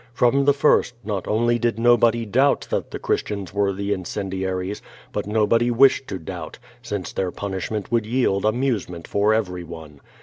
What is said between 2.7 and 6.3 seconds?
that the Christians were the incendiaries, but nobody wished to